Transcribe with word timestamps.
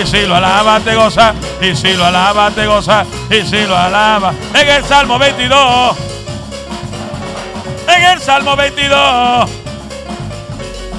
Y 0.00 0.06
si 0.06 0.22
lo 0.22 0.34
alaba, 0.34 0.80
te 0.80 0.94
goza. 0.94 1.34
Y 1.60 1.76
si 1.76 1.92
lo 1.92 2.06
alaba, 2.06 2.50
te 2.50 2.66
goza. 2.66 3.04
Y 3.28 3.42
si 3.42 3.66
lo 3.66 3.76
alaba. 3.76 4.32
En 4.54 4.66
el 4.66 4.82
Salmo 4.84 5.18
22. 5.18 5.96
En 7.86 8.02
el 8.04 8.20
Salmo 8.20 8.56
22. 8.56 9.50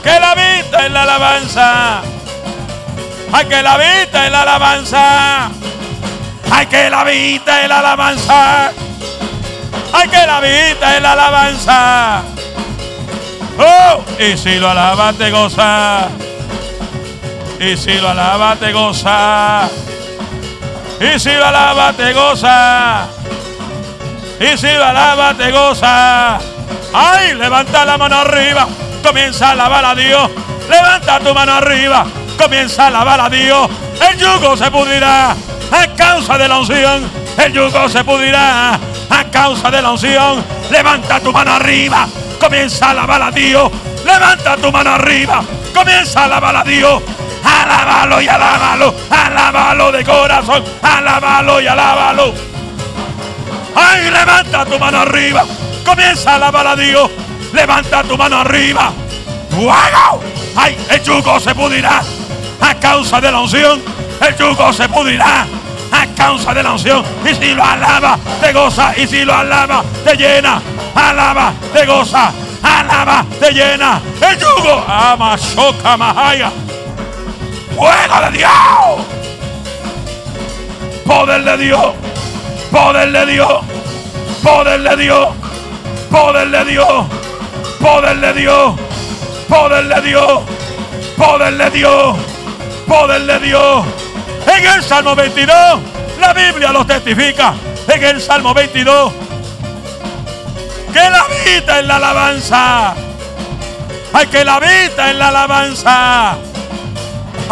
Que 0.04 0.20
la 0.20 0.36
vista 0.36 0.86
en 0.86 0.94
la 0.94 1.02
alabanza. 1.02 2.02
Hay 3.34 3.46
que 3.46 3.64
la 3.64 3.78
vista 3.78 4.26
en 4.28 4.32
la 4.34 4.42
alabanza. 4.42 5.50
Hay 6.52 6.68
que 6.68 6.90
la 6.92 7.04
vista 7.04 7.64
en 7.64 7.70
la 7.70 7.80
alabanza. 7.80 8.72
Hay 9.94 10.10
que 10.10 10.28
la 10.28 10.40
vista 10.42 10.98
en 10.98 11.04
la 11.04 11.12
alabanza. 11.14 12.22
Oh, 13.58 14.04
y 14.20 14.38
si 14.38 14.60
lo 14.60 14.70
alaba 14.70 15.12
te 15.14 15.32
goza. 15.32 16.08
Y 17.62 17.78
si 17.78 17.94
lo 18.00 18.10
alaba 18.10 18.56
te 18.56 18.72
goza. 18.72 19.70
Y 21.00 21.20
si 21.20 21.32
lo 21.32 21.46
alaba 21.46 21.94
te 21.94 22.12
goza. 22.12 23.06
Y 24.40 24.58
si 24.58 24.74
lo 24.74 24.84
alaba 24.84 25.36
te 25.36 25.52
goza. 25.52 26.40
Ay, 26.92 27.36
levanta 27.36 27.86
la 27.86 28.00
mano 28.00 28.16
arriba. 28.16 28.68
Comienza 29.04 29.50
a 29.50 29.52
alabar 29.52 29.86
a 29.86 29.94
Dios. 29.94 30.32
Levanta 30.68 31.20
tu 31.20 31.36
mano 31.36 31.54
arriba. 31.54 32.08
Comienza 32.36 32.86
a 32.86 32.88
alabar 32.88 33.22
a 33.22 33.30
Dios. 33.30 33.70
El 34.10 34.18
yugo 34.18 34.58
se 34.58 34.72
pudrirá 34.72 35.30
a 35.30 35.88
causa 35.96 36.40
de 36.40 36.48
la 36.48 36.58
unción. 36.58 37.12
El 37.38 37.54
yugo 37.54 37.88
se 37.90 38.04
pudrirá 38.04 38.74
a 38.74 39.24
causa 39.32 39.70
de 39.70 39.84
la 39.84 39.92
unción. 39.92 40.44
Levanta 40.72 41.20
tu 41.20 41.32
mano 41.32 41.54
arriba. 41.54 42.08
Comienza 42.40 42.88
a 42.88 42.90
alabar 42.90 43.22
a 43.22 43.30
Dios. 43.30 43.72
Levanta 44.04 44.58
tu 44.58 44.72
mano 44.72 44.96
arriba. 44.96 45.44
Comienza 45.76 46.22
a 46.22 46.24
alabar 46.24 46.56
a 46.56 46.64
Dios. 46.64 47.04
Alábalo 47.44 48.22
y 48.22 48.28
alábalo. 48.28 48.96
Alábalo 49.10 49.92
de 49.92 50.04
corazón. 50.04 50.64
Alábalo 50.82 51.62
y 51.62 51.68
alábalo. 51.68 52.34
Ay, 53.76 54.10
levanta 54.12 54.66
tu 54.66 54.78
mano 54.78 55.00
arriba. 55.00 55.46
Comienza 55.86 56.32
a 56.32 56.36
alabar 56.36 56.68
a 56.68 56.76
Dios. 56.76 57.10
Levanta 57.54 58.04
tu 58.04 58.18
mano 58.18 58.40
arriba. 58.40 58.92
¡Fuego! 59.50 60.22
¡Ay! 60.56 60.78
El 60.90 61.04
yugo 61.04 61.40
se 61.40 61.54
pudrirá 61.54 62.02
a 62.62 62.76
causa 62.76 63.20
de 63.20 63.32
la 63.32 63.40
unción. 63.40 63.82
El 64.22 64.36
yugo 64.36 64.72
se 64.72 64.88
pudrirá 64.88 65.46
a 65.92 66.06
causa 66.16 66.54
de 66.54 66.64
la 66.64 66.72
unción. 66.74 67.04
Y 67.30 67.36
si 67.36 67.54
lo 67.54 67.64
alaba, 67.64 68.18
te 68.40 68.54
goza. 68.54 68.94
Y 68.98 69.08
si 69.08 69.26
lo 69.26 69.36
alaba, 69.36 69.84
te 70.04 70.16
llena. 70.16 70.62
Alaba, 70.96 71.54
te 71.74 71.86
goza. 71.86 72.32
Alaba, 72.64 73.26
te 73.40 73.52
llena. 73.52 74.02
El 74.22 74.38
yugo. 74.38 74.86
Ama, 74.88 75.36
shoka, 75.36 75.98
mahaya. 75.98 76.52
¡Fuego 77.76 78.32
de 78.32 78.38
Dios! 78.38 79.22
Poder 81.06 81.44
de 81.44 81.58
Dios. 81.58 81.94
Poder 82.72 83.12
de 83.12 83.26
Dios. 83.26 83.66
Poder 84.42 84.82
de 84.82 84.96
Dios. 84.96 85.30
Poder 86.10 86.50
de 86.50 86.66
Dios. 86.66 87.06
Poder 87.80 88.18
de 88.18 88.34
Dios. 88.34 88.76
Poder 89.50 89.88
de 89.88 90.02
Dios. 90.02 90.42
Poder 91.18 91.58
de 91.58 91.70
Dios. 91.72 92.18
Poder 92.88 93.22
de 93.22 93.40
Dios. 93.40 93.86
En 94.48 94.66
el 94.66 94.84
Salmo 94.84 95.16
22, 95.16 95.56
la 96.20 96.34
Biblia 96.34 96.72
lo 96.72 96.86
testifica. 96.86 97.54
En 97.88 98.04
el 98.04 98.22
Salmo 98.22 98.54
22, 98.54 99.14
que 100.94 101.10
la 101.10 101.26
vida 101.46 101.80
en 101.80 101.88
la 101.88 101.96
alabanza. 101.98 102.94
Hay 104.14 104.28
que 104.28 104.46
la 104.46 104.60
vida 104.60 105.10
en 105.10 105.20
la 105.20 105.28
alabanza. 105.30 106.38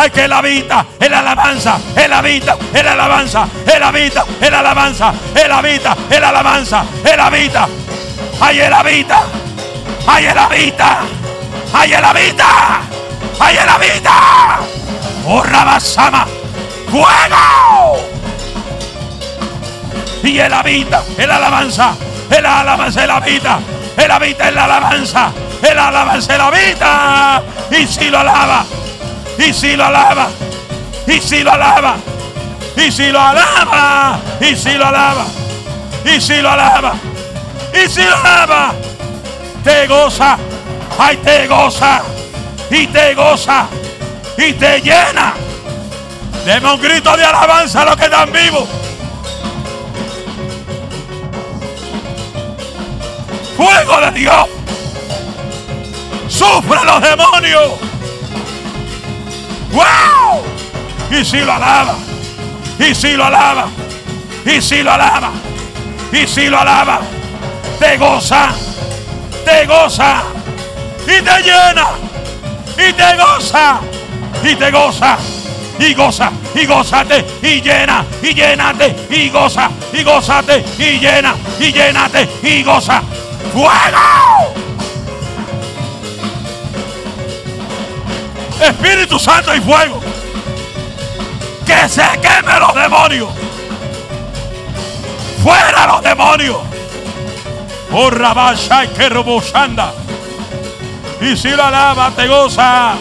Ay, 0.02 0.12
que 0.12 0.24
Él 0.24 0.32
habita, 0.32 0.86
el 0.98 1.14
alabanza, 1.14 1.78
Él 1.94 2.14
habita, 2.14 2.58
el 2.74 2.88
alabanza, 2.88 3.46
Él 3.66 3.84
habita, 3.84 4.24
el 4.40 4.54
alabanza, 4.54 5.14
Él 5.36 5.52
habita, 5.52 5.98
el 6.10 6.24
alabanza, 6.24 6.86
Él 7.04 7.20
habita. 7.20 7.68
Ay, 8.40 8.62
Él 8.62 8.74
habita, 8.74 9.24
ay, 10.08 10.26
Él 10.26 10.38
habita, 10.38 11.00
ay, 11.74 11.92
Él 11.92 12.06
habita, 12.06 12.82
ay, 13.42 13.58
Él 13.58 13.70
habita. 13.70 14.60
Oh, 15.28 15.44
Rabasama, 15.44 16.26
fuego. 16.90 18.08
Y 20.24 20.40
Él 20.40 20.54
habita, 20.54 21.04
el 21.18 21.30
alabanza, 21.30 21.92
el 22.30 22.46
alabanza, 22.46 23.04
Él 23.04 23.12
habita, 23.12 23.60
Él 23.98 24.12
habita 24.12 24.48
en 24.48 24.56
la 24.56 24.64
alabanza. 24.64 25.34
el 25.62 25.78
alabanza, 25.78 26.36
Él 26.36 26.42
habita. 26.42 27.44
Y 27.72 27.86
si 27.86 28.10
lo 28.10 28.20
alaba, 28.20 28.64
y 29.40 29.54
si 29.54 29.76
lo 29.76 29.86
alaba, 29.86 30.28
y 31.08 31.20
si 31.22 31.44
lo 31.44 31.52
alaba, 31.52 31.96
y 32.76 32.92
si 32.92 33.10
lo 33.10 33.22
alaba, 33.22 34.20
y 34.42 34.56
si 34.56 34.72
lo 34.74 34.86
alaba, 34.86 35.26
y 36.04 36.22
si 36.22 36.42
lo 36.42 36.52
alaba, 36.52 36.94
y 37.74 37.90
si 37.90 38.04
lo 38.04 38.16
alaba, 38.18 38.74
te 39.64 39.88
goza, 39.88 40.38
ay 40.98 41.18
te 41.18 41.48
goza, 41.48 42.02
y 42.70 42.88
te 42.88 43.16
goza, 43.16 43.68
y 44.38 44.54
te 44.54 44.82
llena. 44.82 45.34
Deme 46.46 46.74
un 46.74 46.82
grito 46.82 47.16
de 47.16 47.24
alabanza 47.24 47.82
a 47.82 47.86
los 47.86 47.96
que 47.96 48.06
están 48.06 48.32
vivos. 48.32 48.68
Fuego 53.56 54.02
de 54.02 54.12
Dios. 54.12 54.48
Sufre 56.28 56.80
los 56.86 57.02
demonios. 57.02 57.90
¡Wow! 59.72 60.44
Y 61.12 61.26
si 61.26 61.38
lo 61.38 61.54
alaba, 61.54 61.96
y 62.78 62.94
si 62.94 63.14
lo 63.14 63.26
alaba, 63.26 63.68
y 64.46 64.62
si 64.62 64.84
lo 64.84 64.92
alaba, 64.92 65.32
y 66.12 66.28
si 66.28 66.48
lo 66.48 66.60
alaba, 66.60 67.02
te 67.80 67.98
goza, 67.98 68.50
te 69.46 69.66
goza, 69.66 70.24
y 71.04 71.22
te 71.22 71.44
llena, 71.44 71.88
y 72.78 72.94
te 72.94 73.18
goza, 73.18 73.80
y 74.44 74.56
te 74.56 74.72
goza, 74.72 75.18
y 75.80 75.94
goza, 75.94 76.32
y 76.56 76.66
gozate, 76.66 77.26
y 77.42 77.62
llena, 77.62 78.06
y 78.22 78.34
llénate, 78.34 79.08
y 79.10 79.30
goza, 79.30 79.70
y 79.94 80.04
gozate, 80.04 80.64
y 80.78 81.00
llena, 81.00 81.36
y 81.60 81.72
llénate, 81.72 82.30
y 82.44 82.64
goza. 82.64 83.02
¡Fuego! 83.54 84.29
Espíritu 88.62 89.18
Santo 89.18 89.56
y 89.56 89.62
fuego. 89.62 90.02
Que 91.66 91.88
se 91.88 92.04
queme 92.22 92.60
los 92.60 92.76
demonios. 92.76 93.30
Fuera 95.44 95.88
los 95.88 96.04
demonios. 96.04 96.58
Oh 97.92 98.10
Rabasha 98.10 98.86
y 98.86 98.88
que 98.90 99.10
robosanda. 99.10 99.94
Y 101.22 101.36
si 101.36 101.50
lo 101.50 101.64
alaba, 101.64 102.12
te 102.12 102.28
goza. 102.28 102.96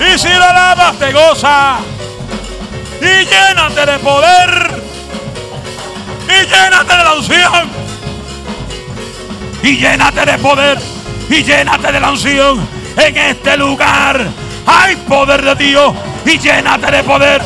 Y 0.00 0.18
si 0.18 0.28
lo 0.28 0.44
alabas, 0.44 0.98
te 0.98 1.12
goza 1.12 1.78
y 3.00 3.24
llénate 3.26 3.86
de 3.86 3.98
poder 3.98 4.82
y 6.26 6.46
llénate 6.46 6.96
de 6.96 7.04
la 7.04 7.12
unción 7.14 7.70
y 9.62 9.76
llénate 9.76 10.26
de 10.26 10.38
poder 10.38 10.78
y 11.28 11.42
llénate 11.42 11.92
de 11.92 12.00
la 12.00 12.10
unción. 12.10 12.68
En 12.96 13.16
este 13.16 13.56
lugar 13.56 14.26
hay 14.66 14.96
poder 14.96 15.42
de 15.42 15.54
Dios 15.54 15.94
y 16.24 16.38
llénate 16.38 16.90
de 16.90 17.02
poder 17.04 17.42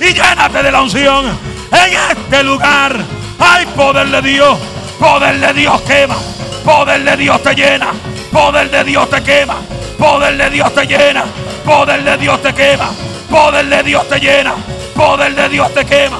y 0.00 0.12
llénate 0.12 0.62
de 0.62 0.72
la 0.72 0.82
unción. 0.82 1.26
En 1.26 2.16
este 2.16 2.42
lugar 2.42 2.96
hay 3.38 3.66
poder 3.66 4.08
de 4.08 4.22
Dios 4.22 4.58
poder 4.98 5.38
de 5.38 5.52
Dios 5.52 5.80
quema 5.82 6.16
poder 6.64 7.04
de 7.04 7.16
Dios 7.16 7.42
te 7.42 7.54
llena 7.54 7.88
poder 8.32 8.70
de 8.70 8.84
Dios 8.84 9.10
te 9.10 9.22
quema 9.22 9.56
poder 9.98 10.36
de 10.36 10.50
Dios 10.50 10.74
te 10.74 10.86
llena 10.86 11.24
poder 11.64 12.02
de 12.02 12.16
Dios 12.16 12.42
te 12.42 12.54
quema 12.54 12.90
poder 13.30 13.66
de 13.66 13.82
Dios 13.82 14.08
te 14.08 14.18
llena 14.18 14.54
poder 14.96 15.34
de 15.34 15.48
Dios 15.50 15.72
te 15.74 15.84
quema. 15.84 16.18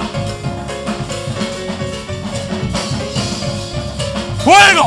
Fuego. 4.44 4.86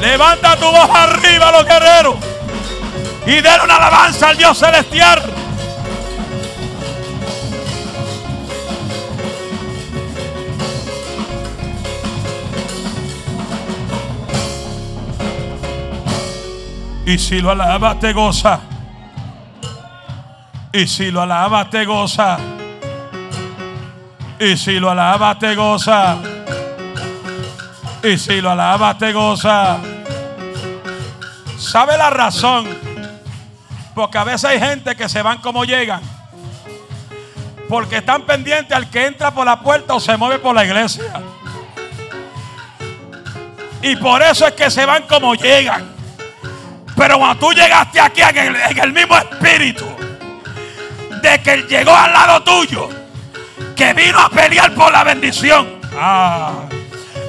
Levanta 0.00 0.56
tu 0.56 0.66
voz 0.66 0.90
arriba, 0.90 1.52
los 1.52 1.64
guerreros. 1.64 2.16
Y 3.26 3.40
den 3.40 3.60
una 3.62 3.76
alabanza 3.76 4.28
al 4.30 4.36
Dios 4.36 4.58
celestial. 4.58 5.22
Y 17.06 17.18
si 17.18 17.40
lo 17.40 17.50
alaba, 17.50 17.98
te 17.98 18.12
goza. 18.12 18.73
Y 20.74 20.88
si 20.88 21.12
lo 21.12 21.22
alaba, 21.22 21.70
te 21.70 21.84
goza. 21.84 22.36
Y 24.40 24.56
si 24.56 24.80
lo 24.80 24.90
alabas, 24.90 25.38
te 25.38 25.54
goza. 25.54 26.16
Y 28.02 28.18
si 28.18 28.40
lo 28.40 28.50
alabas, 28.50 28.98
te 28.98 29.12
goza. 29.12 29.78
¿Sabe 31.56 31.96
la 31.96 32.10
razón? 32.10 32.66
Porque 33.94 34.18
a 34.18 34.24
veces 34.24 34.46
hay 34.46 34.58
gente 34.58 34.96
que 34.96 35.08
se 35.08 35.22
van 35.22 35.38
como 35.38 35.64
llegan. 35.64 36.00
Porque 37.68 37.98
están 37.98 38.22
pendientes 38.22 38.76
al 38.76 38.90
que 38.90 39.06
entra 39.06 39.30
por 39.30 39.46
la 39.46 39.60
puerta 39.60 39.94
o 39.94 40.00
se 40.00 40.16
mueve 40.16 40.40
por 40.40 40.56
la 40.56 40.64
iglesia. 40.64 41.22
Y 43.80 43.94
por 43.94 44.20
eso 44.22 44.48
es 44.48 44.54
que 44.54 44.68
se 44.72 44.84
van 44.84 45.04
como 45.04 45.36
llegan. 45.36 45.94
Pero 46.96 47.18
cuando 47.18 47.46
tú 47.46 47.52
llegaste 47.52 48.00
aquí 48.00 48.22
en 48.22 48.38
el, 48.38 48.56
en 48.56 48.78
el 48.80 48.92
mismo 48.92 49.16
espíritu 49.16 49.93
de 51.24 51.40
que 51.40 51.56
llegó 51.62 51.96
al 51.96 52.12
lado 52.12 52.42
tuyo, 52.42 52.86
que 53.74 53.94
vino 53.94 54.20
a 54.20 54.28
pelear 54.28 54.74
por 54.74 54.92
la 54.92 55.02
bendición. 55.04 55.80
Ah, 55.96 56.52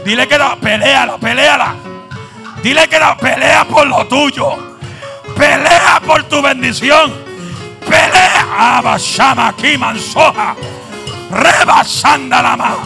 dile 0.04 0.28
que 0.28 0.38
la 0.38 0.58
peleala, 0.58 1.18
peleala. 1.18 1.76
Dile 2.62 2.90
que 2.90 3.00
la 3.00 3.16
pelea 3.16 3.64
por 3.64 3.88
lo 3.88 4.06
tuyo. 4.06 4.78
Pelea 5.38 6.02
por 6.06 6.24
tu 6.24 6.42
bendición. 6.42 7.14
Pelea. 7.88 8.78
Abashama 8.78 9.48
aquí 9.50 9.78
mansoja. 9.78 10.56
Rebasanda 11.32 12.42
la 12.42 12.58
mano. 12.58 12.80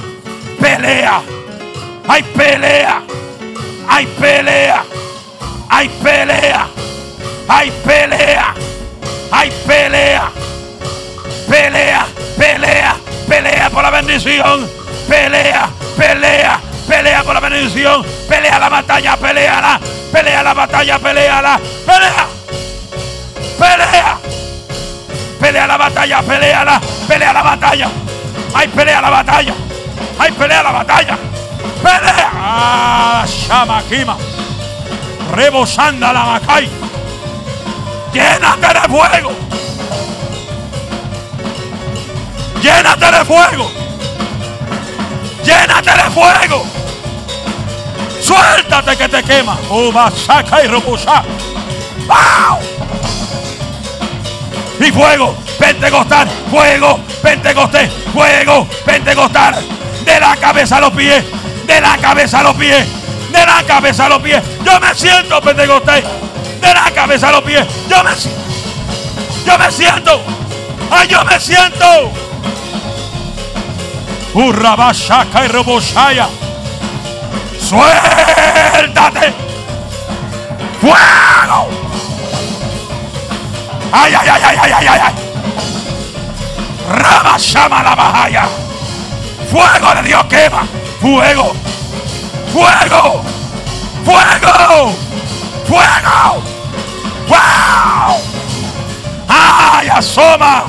Pelea. 0.62 1.22
Hay 2.08 2.22
pelea. 2.22 3.02
Hay 3.88 4.06
pelea. 4.06 4.84
Hay 5.70 5.90
pelea. 5.90 6.68
Hay 7.48 7.72
pelea. 7.72 8.54
Hay 9.32 9.52
pelea. 9.66 10.32
Pelea. 11.60 12.08
Pelea. 12.38 12.96
Pelea 13.28 13.70
por 13.70 13.84
la 13.84 13.90
bendición. 13.90 14.66
Pelea. 15.10 15.70
Pelea. 15.98 16.60
Pelea 16.88 17.24
por 17.24 17.34
la 17.34 17.42
bendición. 17.42 18.06
Pelea 18.30 18.58
la 18.58 18.70
batalla. 18.70 19.18
Pelea 19.18 19.80
Pelea 20.10 20.42
la 20.42 20.54
batalla. 20.54 21.00
Pelea 21.00 21.60
Pelea. 21.86 22.28
Pelea. 23.60 24.18
Pelea 25.42 25.68
la 25.68 25.78
batalla. 25.78 26.22
Pelea 26.22 26.82
Pelea 27.06 27.34
la 27.34 27.42
batalla. 27.44 27.90
Hay 28.56 28.68
pelea 28.70 29.02
la 29.02 29.10
batalla. 29.10 29.54
Hay 30.18 30.32
pelea 30.32 30.64
la 30.64 30.72
batalla. 30.72 31.18
Pelea. 31.84 32.32
Ah, 32.36 33.26
Shamakima. 33.28 34.16
Rebosanda 35.36 36.14
la 36.14 36.24
Macay. 36.24 36.70
Llénate 38.14 38.80
de 38.80 38.88
fuego. 38.88 39.49
De 43.12 43.26
fuego. 43.26 43.72
Llénate 45.44 45.92
de 45.92 46.10
fuego. 46.12 46.66
Suéltate 48.22 48.98
que 48.98 49.10
te 49.10 49.24
quema. 49.24 49.58
Uba, 49.70 50.12
saca 50.12 50.64
y 50.64 50.68
robusa. 50.68 51.24
¡Wow! 52.08 52.60
Y 54.80 54.92
fuego, 54.92 55.36
pentecostal, 55.58 56.30
fuego, 56.50 57.00
pentecostés, 57.22 57.90
fuego, 58.14 58.68
pentecostal. 58.86 59.56
De 60.06 60.20
la 60.20 60.36
cabeza 60.38 60.78
a 60.78 60.82
los 60.82 60.92
pies, 60.92 61.24
de 61.66 61.82
la 61.82 61.98
cabeza 61.98 62.40
a 62.40 62.44
los 62.44 62.56
pies, 62.56 62.88
de 63.32 63.46
la 63.46 63.64
cabeza 63.64 64.06
a 64.06 64.10
los 64.10 64.22
pies. 64.22 64.42
Yo 64.64 64.80
me 64.80 64.96
siento 64.96 65.42
pentecostés, 65.42 66.04
de 66.62 66.74
la 66.74 66.92
cabeza 66.92 67.30
a 67.30 67.32
los 67.34 67.42
pies. 67.42 67.66
Yo 67.90 68.04
me 68.04 68.12
yo 69.46 69.58
me 69.58 69.72
siento, 69.72 70.22
ay, 70.92 71.08
yo 71.08 71.26
me 71.26 71.40
siento. 71.40 72.29
Urrabashaka 74.34 75.46
y 75.46 75.48
Roboshaya. 75.48 76.30
Suéltate. 77.60 79.34
Fuego. 80.80 81.70
Ay, 83.92 84.14
ay, 84.14 84.30
ay, 84.30 84.42
ay, 84.44 84.58
ay, 84.62 84.74
ay, 84.74 84.88
ay. 84.88 85.14
Rabashama 86.90 87.84
la 87.84 87.96
bahaya. 87.96 88.48
Fuego 89.52 89.96
de 89.96 90.08
Dios 90.08 90.26
quema. 90.26 90.68
Fuego. 91.02 91.54
Fuego. 92.54 93.24
Fuego. 94.06 94.94
Fuego. 95.66 96.44
Wow. 97.28 98.22
Ay, 99.28 99.90
asoma. 99.90 100.66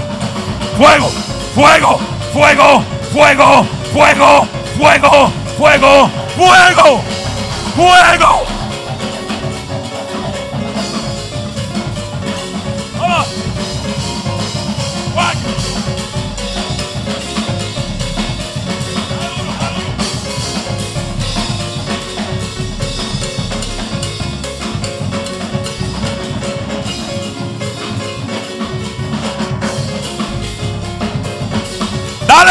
Fuego. 0.78 1.10
Fuego. 1.54 2.00
Fuego 2.32 2.99
fuego, 3.12 3.64
fuego, 3.92 4.46
fuego, 4.78 5.30
fuego, 5.58 6.10
fuego, 6.36 7.02
fuego. 7.76 8.59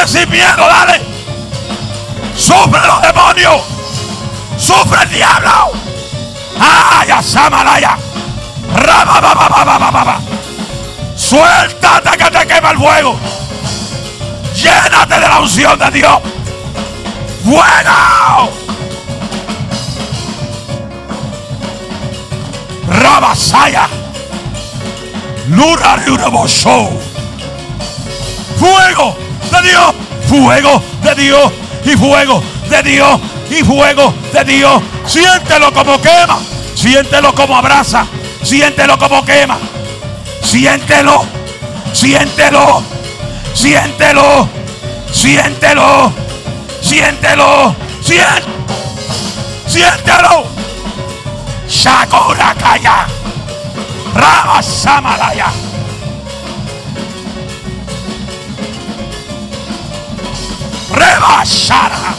Sin 0.09 0.27
miedo, 0.31 0.57
dale. 0.57 1.01
Sufre 2.35 2.79
los 2.87 3.01
demonios. 3.01 3.61
Sufre 4.57 5.03
el 5.03 5.09
diablo. 5.09 5.71
Ay, 6.59 7.09
Samalaya. 7.21 7.95
Suéltate 11.15 12.17
que 12.17 12.31
te 12.31 12.47
quema 12.47 12.71
el 12.71 12.77
fuego. 12.77 13.19
Llénate 14.55 15.19
de 15.19 15.29
la 15.29 15.39
unción 15.39 15.77
de 15.77 15.91
Dios. 15.91 16.19
¡Fuego! 17.43 18.49
Rabasaya. 22.87 23.87
Lura 25.49 25.97
Show. 26.47 26.99
Fuego 28.57 29.28
de 29.51 29.69
Dios, 29.69 29.93
fuego 30.27 30.83
de 31.03 31.15
Dios 31.15 31.51
y 31.85 31.97
fuego 31.97 32.43
de 32.69 32.83
Dios 32.83 33.19
y 33.49 33.63
fuego 33.63 34.13
de 34.33 34.43
Dios. 34.43 34.81
Siéntelo 35.05 35.73
como 35.73 35.99
quema, 36.01 36.39
siéntelo 36.75 37.33
como 37.33 37.55
abraza, 37.57 38.05
siéntelo 38.43 38.97
como 38.97 39.25
quema, 39.25 39.57
siéntelo, 40.43 41.25
siéntelo, 41.93 42.83
siéntelo, 43.53 44.47
siéntelo, 45.11 46.13
siéntelo, 46.81 47.75
siéntelo, 48.01 48.95
siéntelo. 49.67 50.59
Shakura 51.67 52.55
Kaya, 52.55 53.05
Rama 54.15 54.61
Samalaya. 54.61 55.68
Rebasara. 61.49 62.15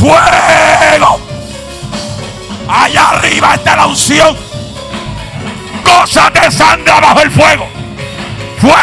Fuego. 0.00 1.20
Allá 2.68 3.10
arriba 3.10 3.54
está 3.54 3.76
la 3.76 3.86
unción. 3.86 4.36
Cosas 5.84 6.32
de 6.32 6.50
sangre 6.50 6.92
bajo 7.00 7.20
el 7.20 7.30
fuego. 7.30 7.68
Fuego. 8.58 8.74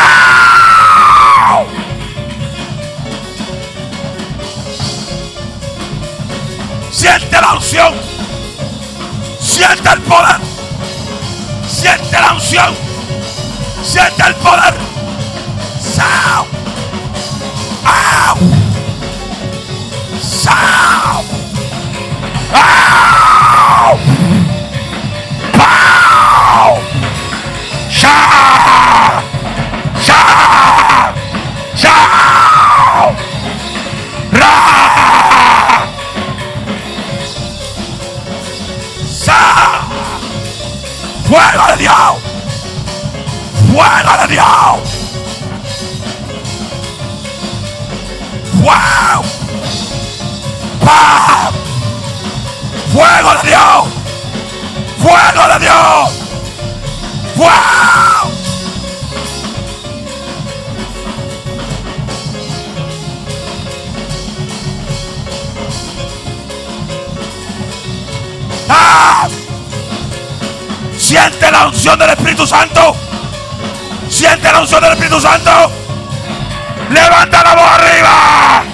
Siente 6.92 7.42
la 7.42 7.54
unción. 7.54 7.94
Siente 9.40 9.90
el 9.90 10.02
poder. 10.02 10.38
Siente 11.68 12.22
la 12.22 12.34
unción. 12.34 12.76
Siente 13.84 14.24
el 14.28 14.36
poder. 14.36 14.91
Ow! 16.04 16.48
Out. 17.86 18.61
¡Ah! 68.72 69.28
Siente 70.98 71.52
la 71.52 71.68
unción 71.68 72.00
del 72.00 72.10
Espíritu 72.12 72.48
Santo. 72.48 72.96
Siente 74.10 74.52
la 74.52 74.62
unción 74.62 74.82
del 74.82 74.94
Espíritu 74.94 75.20
Santo. 75.20 75.52
Levanta 76.90 77.44
la 77.44 77.56
voz 77.56 77.72
arriba. 77.72 78.71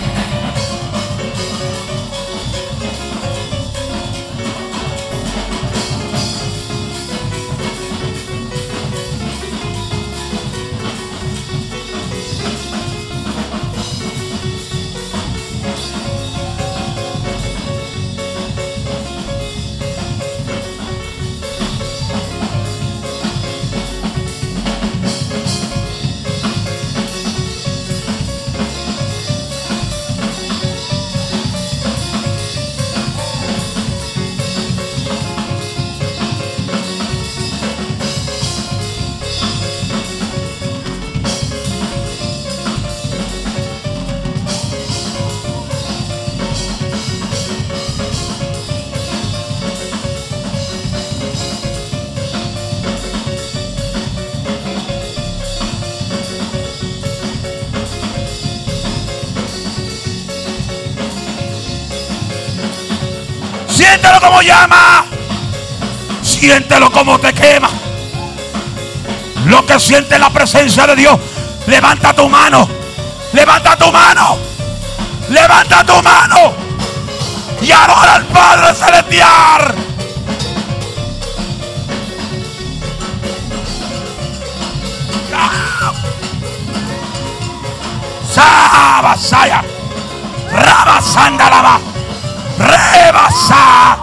Siéntelo 63.78 64.20
como 64.20 64.42
llama. 64.42 65.06
Siéntelo 66.24 66.92
como 66.92 67.20
te 67.20 67.32
quema. 67.32 67.70
Lo 69.46 69.64
que 69.68 69.80
siente 69.80 70.18
la 70.18 70.32
presencia 70.32 70.88
de 70.88 70.96
Dios. 70.96 71.20
Levanta 71.68 72.12
tu 72.12 72.28
mano. 72.28 72.68
Levanta 73.34 73.78
tu 73.78 73.92
mano. 73.92 74.40
Levanta 75.30 75.86
tu 75.86 76.02
mano. 76.02 76.56
Y 77.62 77.72
adora 77.72 78.16
al 78.16 78.26
Padre 78.26 78.74
Celestial. 78.74 79.76
Sabasaya. 88.34 89.64
Rabasandalaba. 90.52 91.87
Rebasa. 92.94 93.98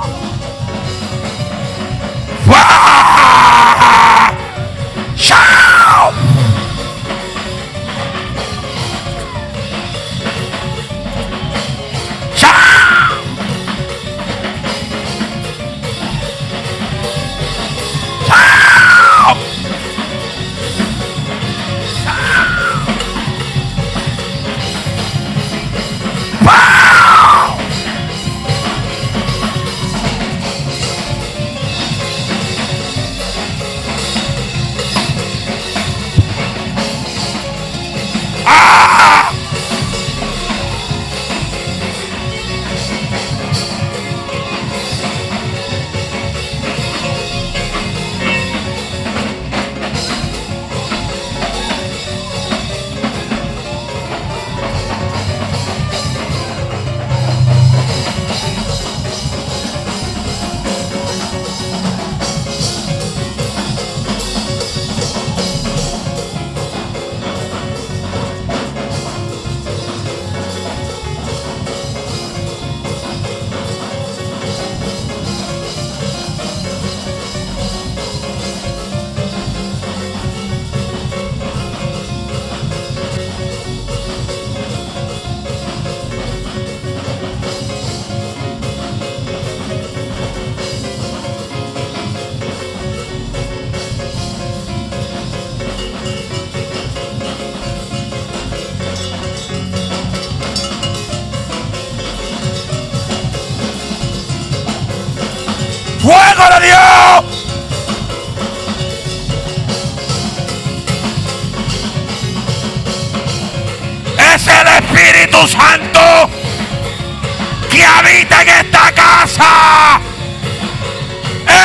¡Fua! 2.47 3.74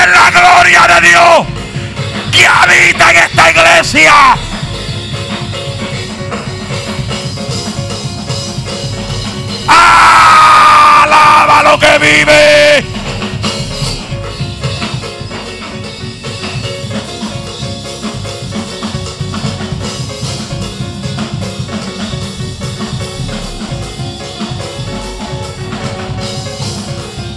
Es 0.01 0.07
la 0.07 0.31
gloria 0.31 0.87
de 0.87 1.09
Dios 1.09 1.45
que 2.31 2.45
habita 2.47 3.11
en 3.11 3.17
esta 3.17 3.49
iglesia. 3.49 4.13
Alaba 9.67 11.63
lo 11.63 11.79
que 11.79 11.97
vive. 11.99 12.85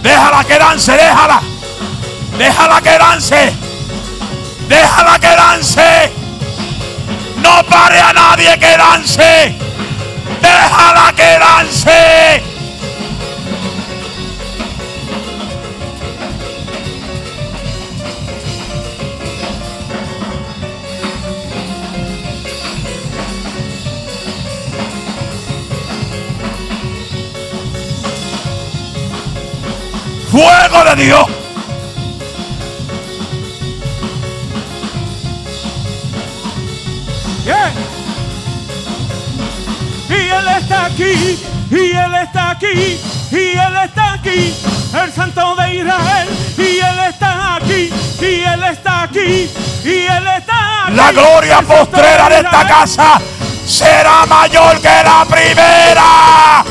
Déjala 0.01 0.43
que 0.45 0.59
dance, 0.59 0.91
déjala. 0.93 1.52
Déjala 2.37 2.81
que 2.81 2.97
dance. 2.97 3.53
Déjala 4.67 5.19
que 5.19 5.35
dance. 5.35 6.11
No 7.43 7.63
pare 7.63 7.99
a 7.99 8.13
nadie 8.13 8.57
que 8.57 8.77
dance. 8.77 9.55
Déjala 10.41 11.13
que 11.15 11.39
dance. 11.39 12.43
Fuego 30.31 30.83
de 30.89 31.03
Dios. 31.03 31.42
Aquí, 40.93 41.39
y 41.71 41.91
Él 41.91 42.15
está 42.23 42.51
aquí, 42.51 42.99
y 43.31 43.35
Él 43.35 43.77
está 43.83 44.13
aquí, 44.13 44.53
el 45.03 45.11
Santo 45.11 45.55
de 45.55 45.75
Israel, 45.75 46.29
y 46.57 46.79
Él 46.79 46.99
está 47.09 47.55
aquí, 47.55 47.89
y 48.21 48.25
Él 48.25 48.63
está 48.63 49.03
aquí, 49.03 49.49
y 49.83 49.89
Él 49.89 50.27
está 50.37 50.85
aquí. 50.85 50.95
La 50.95 51.11
gloria 51.11 51.61
postrera 51.61 52.29
de 52.29 52.37
esta 52.37 52.67
casa 52.67 53.21
será 53.65 54.25
mayor 54.27 54.79
que 54.81 55.03
la 55.03 55.25
primera. 55.25 56.63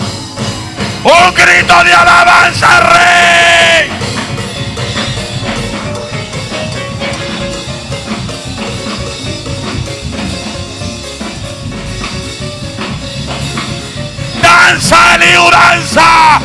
Un 1.05 1.35
grito 1.35 1.85
de 1.85 1.93
alabanza, 1.93 2.77
al 2.77 2.83
Rey. 2.85 3.52
Danza, 14.63 15.15
Eliú, 15.15 15.51
danza. 15.51 16.41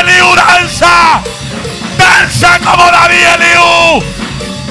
Eliú, 0.00 0.34
danza. 0.34 1.20
Como 2.64 2.90
David, 2.90 3.26
Eliú. 3.34 4.02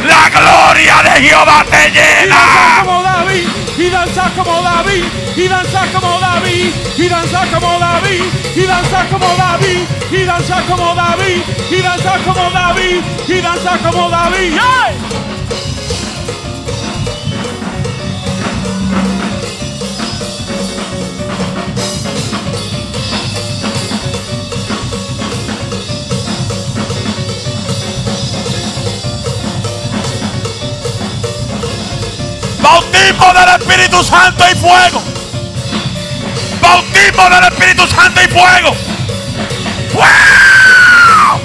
La 0.06 0.30
gloria 0.30 1.02
de 1.02 1.22
Jehová 1.22 1.64
te 1.72 1.88
Y 1.88 1.92
danza 1.92 2.26
llena. 2.26 2.84
como 2.84 3.02
David, 3.04 3.48
y 3.78 3.90
danza 3.90 4.32
como 4.36 4.62
David, 4.62 5.04
y 5.38 5.48
danza 5.48 5.86
como 5.94 6.20
David, 6.20 6.74
y 6.98 7.08
danza 7.08 7.46
como 7.54 7.80
David, 7.80 8.24
y 8.56 8.66
danza 8.66 9.06
como 9.10 9.36
David, 9.36 9.84
y 10.12 10.24
danza 10.26 10.62
como 10.68 10.94
David, 10.94 11.42
y 11.72 11.82
danza 11.82 12.18
como 12.26 12.50
David, 12.52 13.02
y 13.28 13.42
danza 13.42 13.78
como 13.78 14.10
David. 14.10 14.54
Bautismo 32.78 33.34
del 33.34 33.50
Espíritu 33.60 34.04
Santo 34.04 34.44
y 34.52 34.56
fuego. 34.56 35.02
Bautismo 36.62 37.28
del 37.28 37.44
Espíritu 37.46 37.88
Santo 37.88 38.22
y 38.22 38.28
fuego. 38.28 38.76
¡Fuego! 39.92 41.42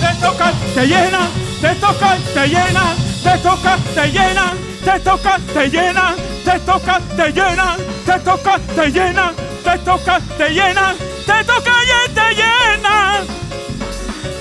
te 0.00 0.14
toca, 0.20 0.52
te 0.74 0.86
llena, 0.88 1.28
te 1.60 1.74
toca, 1.76 2.18
te 2.34 2.48
llena, 2.48 2.94
te 3.22 3.38
toca, 3.38 3.78
te 3.94 4.10
llena, 4.10 4.52
te 4.84 4.98
toca, 4.98 5.38
te 5.54 5.68
llena, 5.70 6.16
te 6.44 6.58
toca, 6.58 7.00
te 7.16 7.32
llena, 7.32 7.76
te 8.04 8.18
toca, 8.18 8.58
te 8.74 8.90
llena, 8.90 9.32
te 9.62 9.78
toca, 9.78 10.20
te 10.36 10.48
llena, 10.50 10.94
te 11.26 11.44
toca 11.44 11.72
y 11.84 12.12
te 12.12 12.34
llena, 12.34 13.24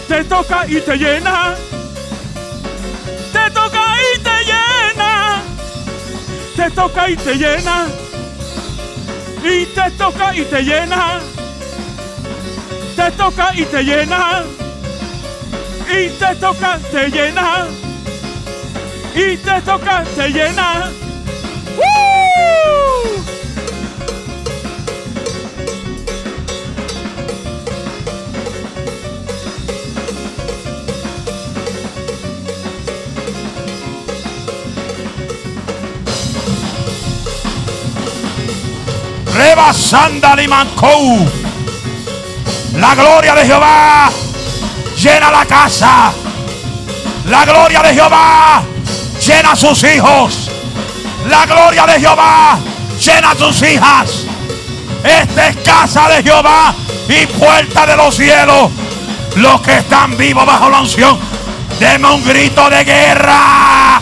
te 0.07 0.23
toca 0.23 0.65
y 0.67 0.81
te 0.81 0.97
llena, 0.97 1.55
te 3.33 3.51
toca 3.51 3.83
y 4.01 4.19
te 4.19 4.45
llena, 4.45 5.41
te 6.55 6.71
toca 6.71 7.09
y 7.09 7.15
te 7.15 7.35
llena, 7.35 7.87
y 9.43 9.65
te 9.65 9.91
toca 9.91 10.35
y 10.35 10.41
te 10.43 10.63
llena, 10.63 11.19
te 12.95 13.11
toca 13.11 13.51
y 13.55 13.65
te 13.65 13.83
llena. 13.83 14.43
Y 15.93 16.07
te 16.09 16.35
toca, 16.35 16.79
te 16.89 17.09
llena. 17.09 17.67
Y 19.13 19.35
te 19.35 19.61
toca, 19.61 20.03
te 20.15 20.29
llena. 20.29 20.89
La 42.73 42.95
gloria 42.95 43.35
de 43.35 43.45
Jehová 43.45 44.09
llena 44.97 45.31
la 45.31 45.45
casa. 45.45 46.11
La 47.25 47.45
gloria 47.45 47.81
de 47.81 47.93
Jehová 47.93 48.63
llena 49.25 49.51
a 49.51 49.55
sus 49.55 49.83
hijos. 49.83 50.49
La 51.29 51.45
gloria 51.45 51.85
de 51.85 51.99
Jehová 51.99 52.59
llena 52.99 53.31
a 53.31 53.35
sus 53.35 53.61
hijas. 53.61 54.09
Esta 55.03 55.49
es 55.49 55.57
casa 55.57 56.09
de 56.09 56.23
Jehová 56.23 56.73
y 57.07 57.25
puerta 57.27 57.85
de 57.85 57.95
los 57.97 58.15
cielos. 58.15 58.71
Los 59.35 59.61
que 59.61 59.77
están 59.77 60.17
vivos 60.17 60.45
bajo 60.45 60.69
la 60.69 60.81
unción, 60.81 61.17
denme 61.79 62.09
un 62.09 62.23
grito 62.25 62.69
de 62.69 62.83
guerra. 62.83 64.01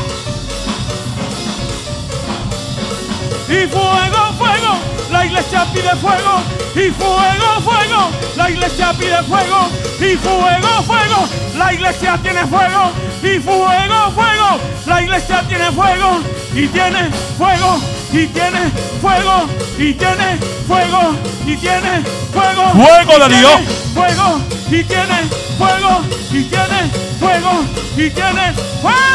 Y 3.48 3.68
fuego, 3.68 4.34
fuego, 4.38 4.89
la 5.20 5.26
iglesia 5.26 5.66
pide 5.74 5.96
fuego. 5.98 6.42
Y 6.76 6.92
fuego, 6.92 7.62
fuego, 7.62 8.10
la 8.38 8.50
iglesia 8.50 8.94
pide 8.98 9.22
fuego. 9.24 9.68
Y 10.00 10.16
fuego, 10.16 10.84
fuego, 10.88 11.28
la 11.58 11.74
iglesia 11.74 12.18
tiene 12.24 12.46
fuego. 12.48 12.92
Y 13.22 13.40
fuego, 13.40 14.12
fuego, 14.16 14.60
la 14.86 15.02
iglesia 15.02 15.44
tiene 15.46 15.72
fuego. 15.74 16.22
Y 16.56 16.68
tiene 16.68 17.10
fuego, 17.38 17.82
y 18.14 18.28
tiene 18.28 18.72
fuego, 19.02 19.50
y 19.78 19.94
tiene 19.94 20.38
fuego, 20.66 21.16
y 21.46 21.58
tiene 21.58 22.04
fuego. 22.32 22.72
Fuego 22.72 23.28
de 23.28 23.36
Dios. 23.36 23.60
Fuego, 23.94 24.42
y 24.72 24.84
tiene 24.86 25.20
fuego, 25.58 26.02
y 26.32 26.44
tiene 26.46 26.80
fuego, 27.20 27.66
y 27.98 28.10
tiene 28.10 28.54
fuego. 28.82 29.10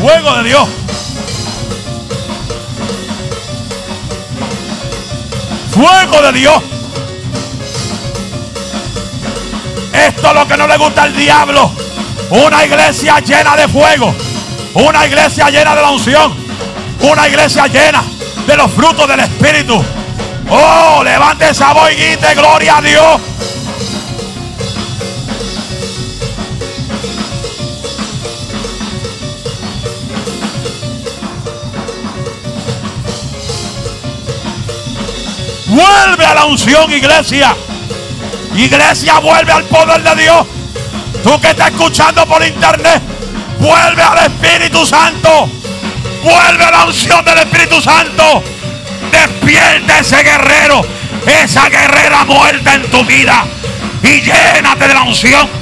Fuego 0.00 0.32
de 0.36 0.44
Dios. 0.44 0.68
Fuego 5.72 6.22
de 6.22 6.32
Dios. 6.32 6.62
Esto 9.92 10.28
es 10.28 10.34
lo 10.34 10.48
que 10.48 10.56
no 10.56 10.66
le 10.66 10.78
gusta 10.78 11.02
al 11.02 11.14
diablo. 11.14 11.70
Una 12.30 12.64
iglesia 12.64 13.20
llena 13.20 13.54
de 13.56 13.68
fuego. 13.68 14.14
Una 14.72 15.06
iglesia 15.06 15.50
llena 15.50 15.74
de 15.74 15.82
la 15.82 15.90
unción. 15.90 16.34
Una 17.00 17.28
iglesia 17.28 17.66
llena 17.66 18.02
de 18.46 18.56
los 18.56 18.70
frutos 18.72 19.06
del 19.06 19.20
Espíritu. 19.20 19.84
Oh, 20.48 21.02
levante 21.04 21.50
esa 21.50 21.74
voz 21.74 21.90
y 21.92 22.16
gloria 22.34 22.78
a 22.78 22.80
Dios. 22.80 23.19
La 36.40 36.46
unción, 36.46 36.90
iglesia. 36.90 37.54
Iglesia, 38.56 39.18
vuelve 39.18 39.52
al 39.52 39.64
poder 39.64 40.02
de 40.02 40.22
Dios. 40.22 40.46
Tú 41.22 41.38
que 41.38 41.50
estás 41.50 41.68
escuchando 41.68 42.26
por 42.26 42.42
internet, 42.42 43.02
vuelve 43.58 44.02
al 44.02 44.18
Espíritu 44.18 44.86
Santo. 44.86 45.50
Vuelve 46.22 46.64
a 46.64 46.70
la 46.70 46.84
unción 46.86 47.22
del 47.26 47.38
Espíritu 47.38 47.78
Santo. 47.82 48.42
Despierta 49.12 49.98
ese 49.98 50.22
guerrero, 50.22 50.80
esa 51.26 51.68
guerrera 51.68 52.24
muerta 52.24 52.74
en 52.74 52.90
tu 52.90 53.04
vida. 53.04 53.44
Y 54.02 54.22
llénate 54.22 54.88
de 54.88 54.94
la 54.94 55.02
unción. 55.02 55.59